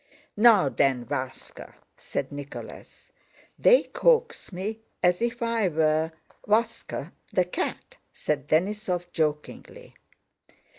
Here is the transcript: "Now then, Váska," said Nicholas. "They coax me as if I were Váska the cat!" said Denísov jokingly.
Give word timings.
"Now 0.35 0.67
then, 0.67 1.05
Váska," 1.05 1.75
said 1.95 2.31
Nicholas. 2.31 3.11
"They 3.59 3.83
coax 3.83 4.51
me 4.51 4.79
as 5.03 5.21
if 5.21 5.43
I 5.43 5.67
were 5.67 6.11
Váska 6.47 7.11
the 7.31 7.45
cat!" 7.45 7.97
said 8.11 8.47
Denísov 8.47 9.11
jokingly. 9.11 9.93